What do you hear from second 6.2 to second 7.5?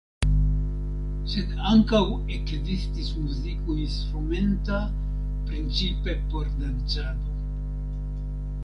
por dancado.